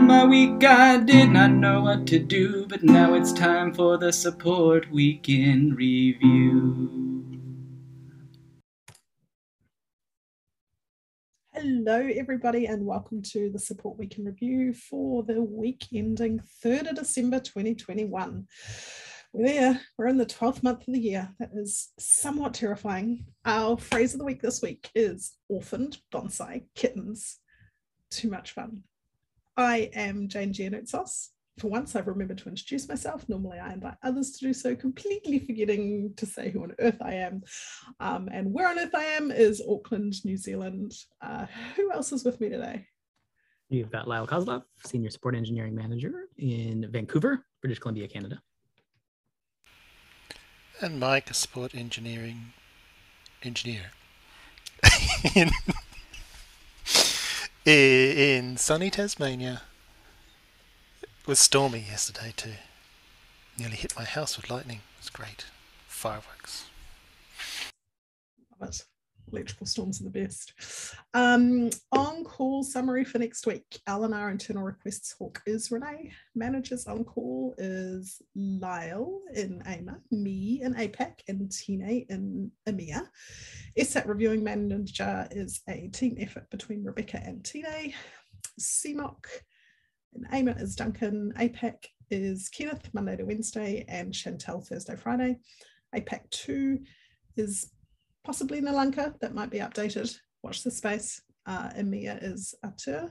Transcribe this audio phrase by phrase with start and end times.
[0.00, 4.12] my week I did not know what to do, but now it's time for the
[4.12, 6.90] support week in review.
[11.52, 16.90] Hello, everybody, and welcome to the Support Week in Review for the week ending 3rd
[16.90, 18.46] of December 2021.
[19.32, 21.28] We're there, we're in the 12th month of the year.
[21.38, 23.26] That is somewhat terrifying.
[23.44, 27.38] Our phrase of the week this week is orphaned bonsai kittens.
[28.10, 28.84] Too much fun.
[29.60, 31.28] I am Jane Giannoutsos.
[31.58, 33.28] For once, I've remembered to introduce myself.
[33.28, 37.14] Normally, I invite others to do so, completely forgetting to say who on earth I
[37.14, 37.42] am.
[38.00, 40.94] Um, and where on earth I am is Auckland, New Zealand.
[41.20, 41.44] Uh,
[41.76, 42.86] who else is with me today?
[43.68, 48.40] You've got Lyle Kozlov, Senior Support Engineering Manager in Vancouver, British Columbia, Canada.
[50.80, 52.54] And Mike, a Support Engineering
[53.42, 53.92] Engineer
[55.34, 55.50] in,
[57.70, 59.62] in sunny Tasmania.
[61.02, 62.54] It was stormy yesterday too.
[63.58, 64.78] Nearly hit my house with lightning.
[64.96, 65.46] It was great.
[65.86, 66.64] Fireworks.
[69.32, 70.54] Electrical storms are the best.
[71.14, 73.80] Um, on call summary for next week.
[73.88, 76.12] LNR internal requests Hawk is Renee.
[76.34, 83.06] Managers on call is Lyle in AMA, me in APAC, and Tine in EMEA.
[83.78, 87.94] SSAT reviewing manager is a team effort between Rebecca and Tine.
[88.60, 89.24] CMOC
[90.14, 91.32] and AMA is Duncan.
[91.38, 95.38] APAC is Kenneth, Monday to Wednesday, and Chantel, Thursday, Friday.
[95.94, 96.78] APAC 2
[97.36, 97.70] is
[98.24, 100.16] possibly Nalanka, that might be updated.
[100.42, 101.22] Watch the space.
[101.46, 103.10] Uh, EMEA is Atur.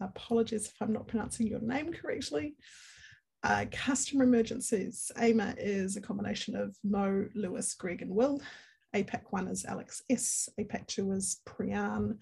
[0.00, 2.56] Apologies if I'm not pronouncing your name correctly.
[3.44, 5.10] Uh, customer emergencies.
[5.16, 8.40] AMA is a combination of Mo, Lewis, Greg, and Will.
[8.94, 10.48] APAC 1 is Alex S.
[10.60, 12.18] APAC 2 is Priyan,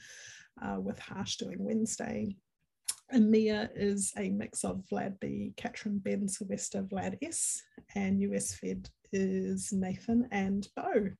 [0.62, 2.36] uh, with Harsh doing Wednesday.
[3.12, 7.60] EMEA is a mix of Vlad B, Katrin, Ben, Sylvester, Vlad S,
[7.96, 11.10] and US Fed is Nathan and Bo.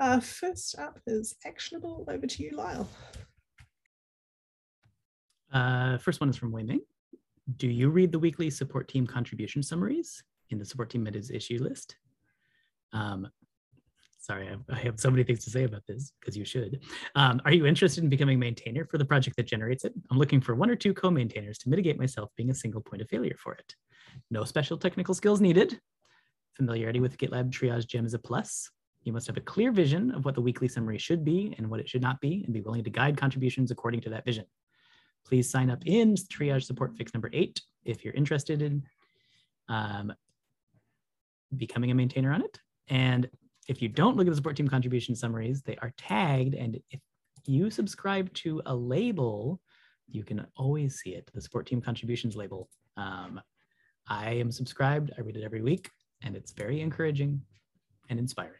[0.00, 2.06] Uh, first up is actionable.
[2.08, 2.88] Over to you, Lyle.
[5.52, 6.80] Uh, first one is from Wei
[7.58, 11.58] Do you read the weekly support team contribution summaries in the support team members issue
[11.62, 11.96] list?
[12.94, 13.28] Um,
[14.20, 16.80] sorry, I, I have so many things to say about this because you should.
[17.14, 19.92] Um, are you interested in becoming maintainer for the project that generates it?
[20.10, 23.08] I'm looking for one or two co-maintainers to mitigate myself being a single point of
[23.10, 23.74] failure for it.
[24.30, 25.78] No special technical skills needed.
[26.56, 28.70] Familiarity with GitLab triage gem is a plus.
[29.02, 31.80] You must have a clear vision of what the weekly summary should be and what
[31.80, 34.44] it should not be, and be willing to guide contributions according to that vision.
[35.24, 38.82] Please sign up in triage support fix number eight if you're interested in
[39.68, 40.12] um,
[41.56, 42.58] becoming a maintainer on it.
[42.88, 43.28] And
[43.68, 46.54] if you don't look at the support team contribution summaries, they are tagged.
[46.54, 47.00] And if
[47.46, 49.60] you subscribe to a label,
[50.08, 52.68] you can always see it, the support team contributions label.
[52.96, 53.40] Um,
[54.08, 55.88] I am subscribed, I read it every week,
[56.22, 57.40] and it's very encouraging
[58.08, 58.58] and inspiring.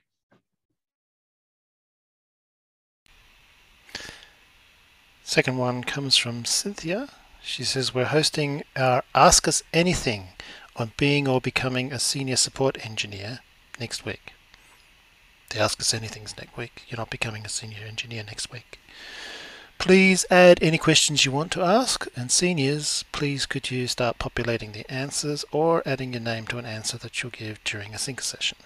[5.31, 7.09] Second one comes from Cynthia.
[7.41, 10.31] She says, We're hosting our Ask Us Anything
[10.75, 13.39] on being or becoming a senior support engineer
[13.79, 14.33] next week.
[15.51, 16.83] The Ask Us Anything's next week.
[16.89, 18.81] You're not becoming a senior engineer next week.
[19.79, 24.73] Please add any questions you want to ask, and seniors, please could you start populating
[24.73, 28.21] the answers or adding your name to an answer that you'll give during a sync
[28.21, 28.59] session.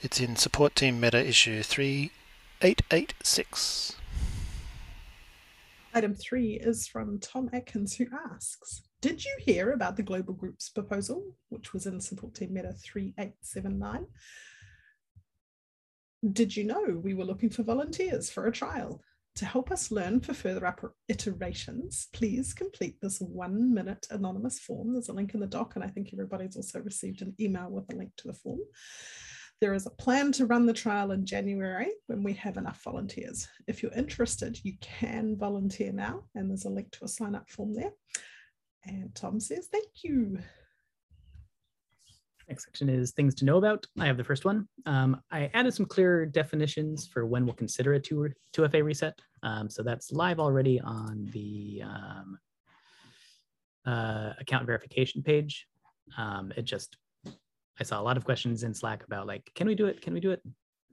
[0.00, 3.96] It's in Support Team Meta issue 3886.
[5.96, 10.68] Item three is from Tom Atkins, who asks Did you hear about the Global Group's
[10.68, 14.04] proposal, which was in Support Team Meta 3879?
[16.32, 19.02] Did you know we were looking for volunteers for a trial?
[19.36, 20.74] To help us learn for further
[21.08, 24.94] iterations, please complete this one minute anonymous form.
[24.94, 27.92] There's a link in the doc, and I think everybody's also received an email with
[27.92, 28.60] a link to the form.
[29.60, 33.48] There is a plan to run the trial in January when we have enough volunteers.
[33.66, 37.48] If you're interested, you can volunteer now, and there's a link to a sign up
[37.48, 37.92] form there.
[38.84, 40.38] And Tom says, Thank you.
[42.48, 43.86] Next section is things to know about.
[43.98, 44.68] I have the first one.
[44.84, 49.18] Um, I added some clearer definitions for when we'll consider a 2, 2FA reset.
[49.42, 52.38] Um, so that's live already on the um,
[53.86, 55.66] uh, account verification page.
[56.18, 56.98] Um, it just
[57.78, 60.00] I saw a lot of questions in Slack about like, can we do it?
[60.00, 60.40] Can we do it?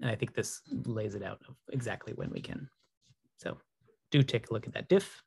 [0.01, 2.69] And I think this lays it out of exactly when we can.
[3.37, 3.57] So
[4.09, 5.23] do take a look at that diff,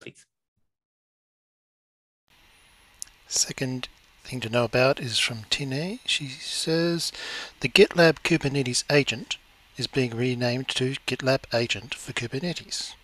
[0.00, 0.26] please.
[3.26, 3.88] Second
[4.24, 6.00] thing to know about is from Tine.
[6.06, 7.12] She says
[7.60, 9.38] the GitLab Kubernetes agent
[9.76, 12.94] is being renamed to GitLab Agent for Kubernetes.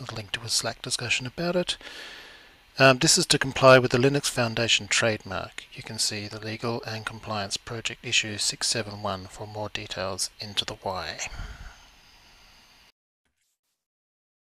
[0.00, 1.76] A link to a Slack discussion about it.
[2.76, 5.62] Um, this is to comply with the Linux Foundation trademark.
[5.74, 10.74] You can see the Legal and Compliance Project Issue 671 for more details into the
[10.82, 11.18] why.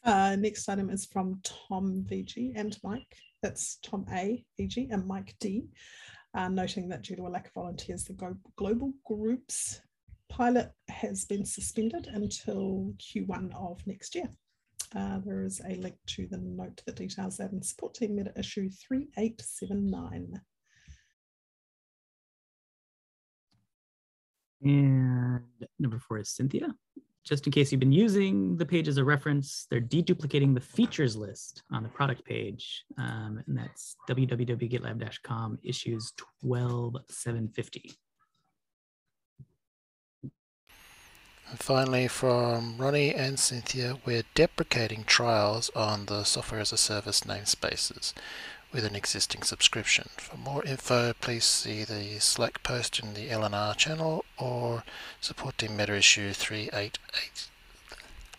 [0.03, 3.15] Uh, next item is from Tom VG and Mike.
[3.43, 5.65] That's Tom A VG and Mike D.
[6.33, 9.79] Uh, noting that due to a lack of volunteers, the global groups
[10.27, 14.29] pilot has been suspended until Q1 of next year.
[14.93, 18.69] There is a link to the note that details that in support team meta issue
[18.69, 20.41] 3879.
[24.63, 25.41] And
[25.79, 26.73] number four is Cynthia.
[27.25, 31.15] Just in case you've been using the page as a reference, they're deduplicating the features
[31.15, 32.83] list on the product page.
[32.97, 36.11] Um, and that's www.gitlab.com issues
[36.41, 37.93] 12750.
[41.53, 47.19] And finally, from Ronnie and Cynthia, we're deprecating trials on the software as a service
[47.21, 48.11] namespaces
[48.71, 50.09] with an existing subscription.
[50.17, 54.83] For more info, please see the Slack post in the LNR channel or
[55.21, 57.49] support team meta issue 388,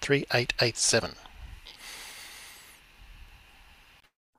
[0.01, 1.15] 3887.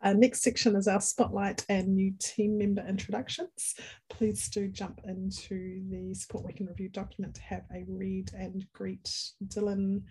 [0.06, 3.74] Uh, next section is our spotlight and new team member introductions.
[4.07, 8.63] Please do jump into the Support Week in Review document to have a read and
[8.72, 9.10] greet
[9.48, 10.04] Dylan,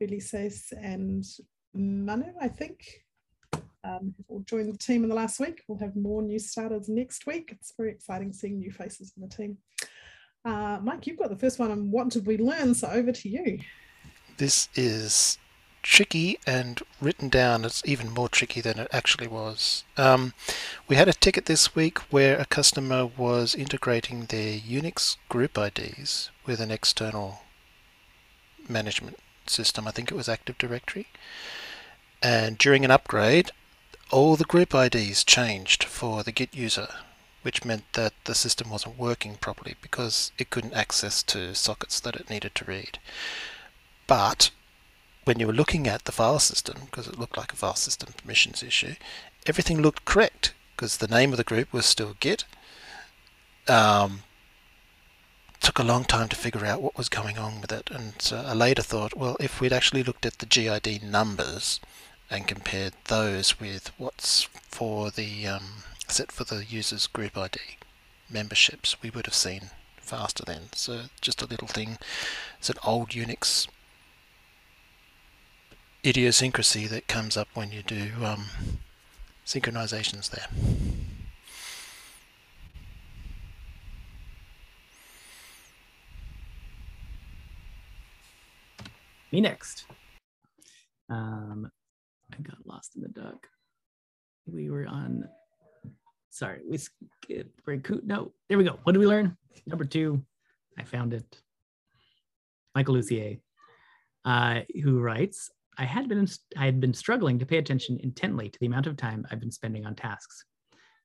[0.00, 1.24] Ulysses, and
[1.72, 2.80] Manu, I think,
[3.84, 5.62] um, who've all joined the team in the last week.
[5.68, 7.50] We'll have more new starters next week.
[7.52, 9.58] It's very exciting seeing new faces in the team.
[10.44, 12.74] Uh, Mike, you've got the first one on what did we learn?
[12.74, 13.60] So over to you.
[14.38, 15.38] This is
[15.88, 19.84] tricky and written down it's even more tricky than it actually was.
[19.96, 20.34] Um,
[20.88, 26.30] we had a ticket this week where a customer was integrating their Unix group IDs
[26.44, 27.42] with an external
[28.68, 29.86] management system.
[29.86, 31.06] I think it was Active Directory.
[32.20, 33.52] And during an upgrade,
[34.10, 36.88] all the group IDs changed for the Git user,
[37.42, 42.16] which meant that the system wasn't working properly because it couldn't access to sockets that
[42.16, 42.98] it needed to read.
[44.08, 44.50] But
[45.26, 48.14] when you were looking at the file system, because it looked like a file system
[48.16, 48.94] permissions issue,
[49.46, 52.44] everything looked correct because the name of the group was still Git.
[53.66, 54.22] Um,
[55.60, 58.54] took a long time to figure out what was going on with it, and I
[58.54, 61.80] later thought, well, if we'd actually looked at the GID numbers
[62.30, 67.58] and compared those with what's for the um, set for the user's group ID
[68.30, 70.68] memberships, we would have seen faster then.
[70.72, 71.98] So just a little thing.
[72.60, 73.66] It's an old Unix
[76.06, 78.46] idiosyncrasy that comes up when you do um,
[79.44, 80.46] synchronizations there.
[89.32, 89.86] Me next.
[91.10, 91.70] Um,
[92.32, 93.48] I got lost in the duck.
[94.46, 95.28] We were on.
[96.30, 97.60] Sorry, we skipped.
[98.04, 98.78] No, there we go.
[98.84, 99.36] What did we learn?
[99.66, 100.22] Number two,
[100.78, 101.42] I found it.
[102.76, 103.38] Michael Lucier,
[104.24, 106.26] uh, who writes, I had been
[106.56, 109.50] I had been struggling to pay attention intently to the amount of time I've been
[109.50, 110.44] spending on tasks.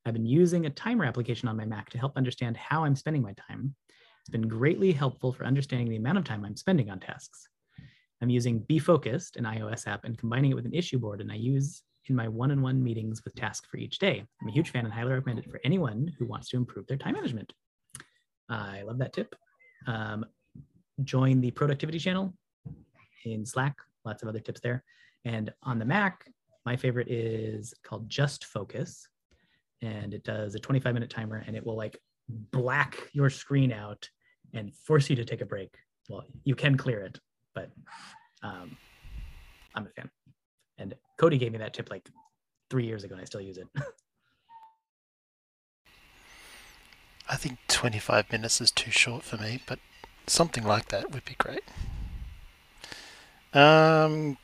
[0.06, 3.22] I've been using a timer application on my Mac to help understand how I'm spending
[3.22, 3.76] my time.
[4.22, 7.48] It's been greatly helpful for understanding the amount of time I'm spending on tasks.
[8.22, 11.32] I'm using Be Focused, an iOS app, and combining it with an issue board, and
[11.32, 14.24] I use in my one-on-one meetings with tasks for each day.
[14.42, 16.98] I'm a huge fan and highly recommend it for anyone who wants to improve their
[16.98, 17.52] time management.
[18.50, 19.36] I love that tip.
[19.88, 20.26] Um,
[21.04, 22.34] join the productivity channel
[23.26, 24.84] in Slack lots of other tips there.
[25.26, 26.26] And on the Mac,
[26.66, 29.08] my favorite is called Just Focus.
[29.82, 31.98] And it does a 25 minute timer and it will like
[32.30, 34.08] black your screen out
[34.54, 35.76] and force you to take a break.
[36.10, 37.20] Well, you can clear it,
[37.56, 37.72] but
[38.44, 38.78] um,
[39.76, 40.10] I'm a fan.
[40.78, 42.08] And Cody gave me that tip like
[42.70, 43.68] three years ago and I still use it.
[47.30, 49.80] I think 25 minutes is too short for me, but
[50.28, 51.64] something like that would be great.
[53.54, 54.38] Um,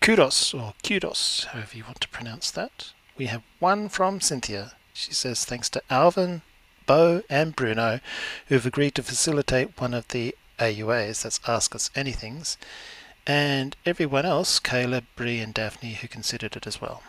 [0.00, 2.92] kudos, or kudos, however you want to pronounce that.
[3.16, 4.72] We have one from Cynthia.
[4.92, 6.42] She says, thanks to Alvin,
[6.86, 8.00] Bo, and Bruno,
[8.46, 12.56] who have agreed to facilitate one of the AUAs, that's Ask Us Anythings,
[13.26, 17.02] and everyone else, Caleb, Bree, and Daphne, who considered it as well.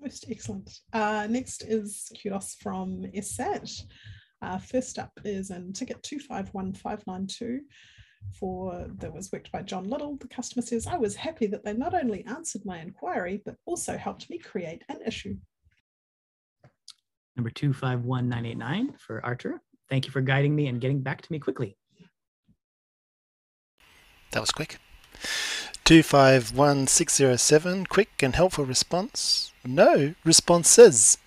[0.00, 0.80] Most excellent.
[0.92, 3.84] Uh, next is kudos from SSAT.
[4.42, 7.60] Uh, first up is in ticket 251592
[8.32, 10.16] for that was worked by John Little.
[10.16, 13.96] The customer says, I was happy that they not only answered my inquiry, but also
[13.96, 15.36] helped me create an issue.
[17.36, 19.60] Number 251989 for Archer.
[19.90, 21.76] Thank you for guiding me and getting back to me quickly.
[24.32, 24.78] That was quick.
[25.84, 29.52] 251607, quick and helpful response.
[29.64, 31.18] No responses.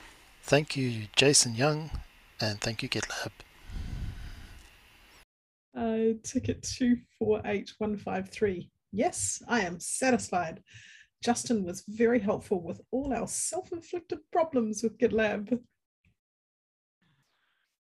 [0.41, 1.91] Thank you, Jason Young,
[2.39, 3.31] and thank you, GitLab.
[5.75, 8.69] Uh, ticket 248153.
[8.91, 10.61] Yes, I am satisfied.
[11.23, 15.59] Justin was very helpful with all our self inflicted problems with GitLab.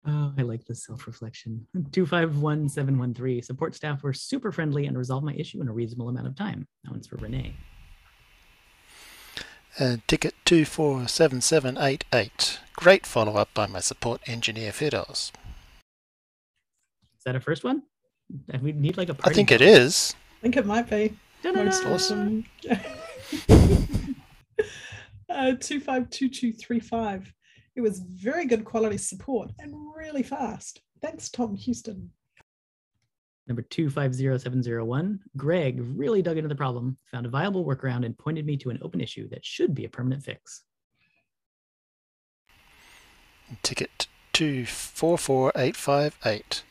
[0.07, 1.65] Oh, I like this self-reflection.
[1.91, 3.41] 251713.
[3.41, 6.67] Support staff were super friendly and resolved my issue in a reasonable amount of time.
[6.83, 7.55] That one's for Renee.
[9.79, 12.59] And ticket 247788.
[12.73, 15.31] Great follow up by my support engineer Fidos.
[17.17, 17.83] Is that a first one?
[18.49, 19.69] And we need like a I party think it bell.
[19.69, 19.81] I
[20.41, 21.15] think it might be.
[21.43, 21.95] Most Ta-da!
[21.95, 22.45] awesome.
[25.29, 27.31] uh, 252235.
[27.75, 30.81] It was very good quality support and really fast.
[31.01, 32.09] Thanks, Tom Houston.
[33.47, 35.19] Number 250701.
[35.37, 38.79] Greg really dug into the problem, found a viable workaround, and pointed me to an
[38.81, 40.63] open issue that should be a permanent fix.
[43.61, 46.63] Ticket 244858.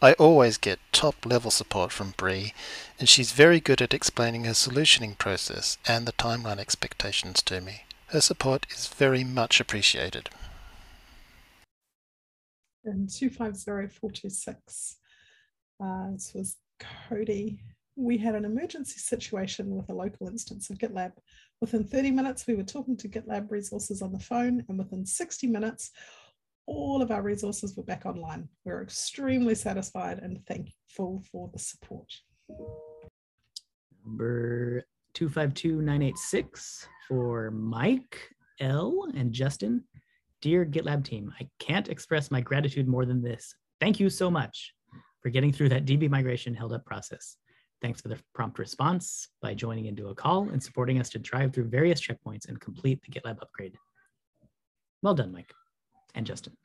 [0.00, 2.54] I always get top level support from Bree,
[2.98, 7.82] and she's very good at explaining her solutioning process and the timeline expectations to me.
[8.08, 10.30] Her support is very much appreciated.
[12.84, 14.96] And 250426.
[15.82, 16.56] Uh, this was
[17.08, 17.58] Cody.
[17.96, 21.12] We had an emergency situation with a local instance of GitLab.
[21.60, 25.46] Within 30 minutes, we were talking to GitLab resources on the phone, and within 60
[25.48, 25.90] minutes,
[26.66, 28.48] all of our resources were back online.
[28.64, 32.10] We're extremely satisfied and thankful for the support.
[34.04, 34.84] Number
[35.14, 39.84] 252986 for Mike, L, and Justin.
[40.40, 43.54] Dear GitLab team, I can't express my gratitude more than this.
[43.80, 44.72] Thank you so much
[45.22, 47.36] for getting through that DB migration held up process.
[47.80, 51.52] Thanks for the prompt response by joining into a call and supporting us to drive
[51.52, 53.76] through various checkpoints and complete the GitLab upgrade.
[55.02, 55.52] Well done, Mike
[56.14, 56.56] and Justin.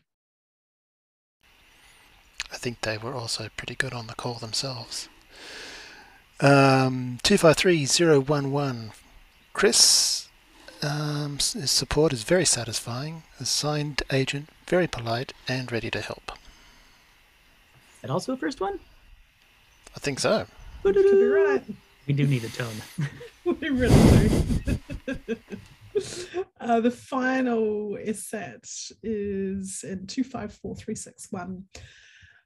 [2.51, 5.09] I think they were also pretty good on the call themselves.
[6.39, 8.91] Um, 253011.
[9.53, 10.29] Chris,
[10.83, 13.23] um, his support is very satisfying.
[13.39, 16.31] Assigned agent, very polite and ready to help.
[17.97, 18.79] Is that also a first one?
[19.95, 20.45] I think so.
[20.83, 21.63] Could be right.
[22.05, 22.75] We do need a tone.
[23.43, 24.29] we really
[24.65, 24.79] do.
[26.61, 28.63] uh, the final set
[29.01, 31.65] is in 254361.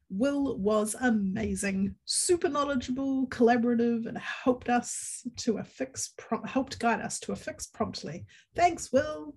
[0.10, 6.14] Will was amazing, super knowledgeable, collaborative, and helped us to a fix.
[6.18, 8.26] Prom- helped guide us to a fix promptly.
[8.56, 9.36] Thanks, Will.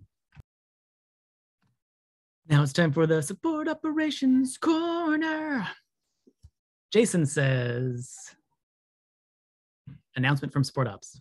[2.49, 5.67] Now it's time for the support operations corner.
[6.95, 8.17] Jason says,
[10.15, 11.21] announcement from support ops.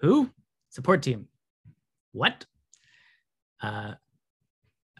[0.00, 0.28] Who?
[0.68, 1.26] Support team.
[2.12, 2.44] What?
[3.62, 3.92] Uh,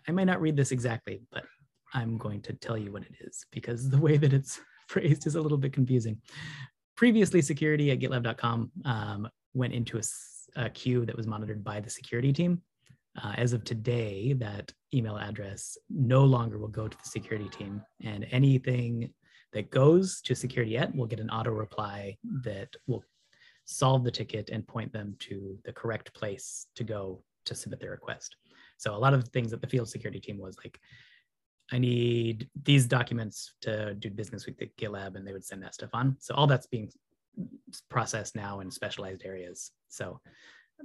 [0.08, 1.44] I might not read this exactly, but
[1.92, 4.58] I'm going to tell you what it is because the way that it's
[4.88, 6.18] phrased is a little bit confusing.
[6.96, 10.00] Previously, security at gitlab.com um, went into
[10.56, 12.62] a queue that was monitored by the security team.
[13.23, 17.82] Uh, as of today, that email address no longer will go to the security team,
[18.02, 19.12] and anything
[19.53, 23.05] that goes to security at will get an auto reply that will
[23.65, 27.91] solve the ticket and point them to the correct place to go to submit their
[27.91, 28.37] request.
[28.79, 30.79] So a lot of things that the field security team was like,
[31.73, 35.75] I need these documents to do business with the GitLab, and they would send that
[35.75, 36.17] stuff on.
[36.21, 36.91] So all that's being
[37.88, 39.73] processed now in specialized areas.
[39.88, 40.21] So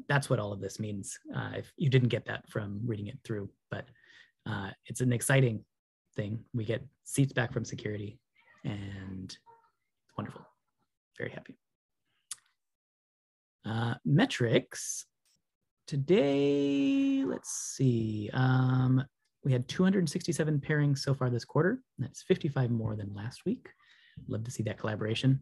[0.08, 1.20] that's what all of this means.
[1.36, 3.86] Uh, if you didn't get that from reading it through, but
[4.50, 5.64] uh, it's an exciting
[6.16, 6.44] thing.
[6.54, 8.18] We get seats back from security,
[8.64, 9.36] and
[10.18, 10.46] wonderful.
[11.18, 11.58] Very happy.
[13.66, 15.06] Uh, metrics
[15.88, 17.24] today.
[17.26, 18.30] Let's see.
[18.34, 19.04] Um,
[19.44, 21.80] we had 267 pairings so far this quarter.
[21.98, 23.68] That's 55 more than last week.
[24.28, 25.42] Love to see that collaboration.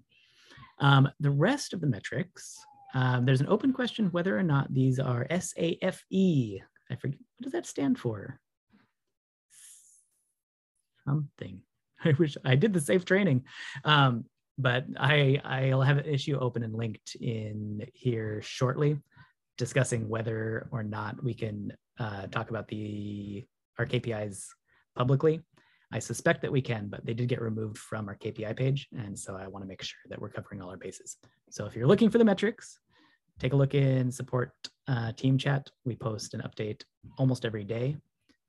[0.79, 2.57] Um, the rest of the metrics,
[2.93, 6.61] um, there's an open question whether or not these are SAFE.
[6.91, 8.39] I forget, what does that stand for?
[11.05, 11.61] Something.
[12.05, 13.43] I wish I did the safe training.
[13.83, 14.25] Um,
[14.57, 18.99] but I, I'll have an issue open and linked in here shortly
[19.57, 23.45] discussing whether or not we can uh, talk about the
[23.77, 24.47] our KPIs
[24.95, 25.41] publicly.
[25.91, 28.87] I suspect that we can, but they did get removed from our KPI page.
[28.97, 31.17] And so I want to make sure that we're covering all our bases.
[31.49, 32.79] So if you're looking for the metrics,
[33.39, 34.51] take a look in support
[34.87, 35.69] uh, team chat.
[35.85, 36.83] We post an update
[37.17, 37.97] almost every day.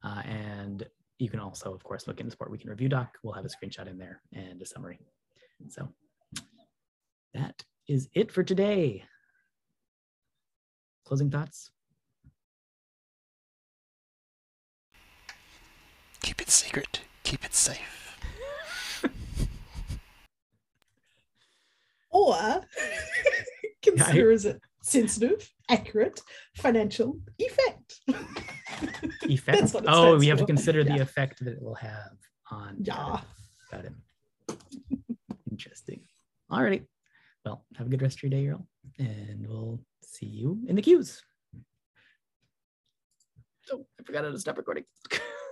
[0.03, 0.87] Uh, and
[1.21, 3.19] you can also, of course, look in the Support Week in Review doc.
[3.23, 4.99] We'll have a screenshot in there and a summary.
[5.69, 5.93] So
[7.35, 9.05] that is it for today.
[11.05, 11.71] closing thoughts?
[16.23, 17.01] Keep it secret.
[17.23, 18.19] Keep it safe.
[22.13, 22.37] Or
[23.83, 26.21] consider is it sensitive, accurate,
[26.57, 28.01] financial effect.
[29.23, 29.59] Effect.
[29.59, 30.47] That's what it oh, we have to for.
[30.47, 32.17] consider the effect that it will have
[32.51, 32.77] on.
[32.81, 33.21] Yeah.
[33.71, 33.93] Got it.
[35.51, 36.01] Interesting.
[36.51, 36.87] Alrighty.
[37.45, 38.67] Well, have a good rest of your day, Earl,
[38.99, 41.23] and we'll see you in the queues.
[43.73, 44.85] Oh, I forgot how to stop recording.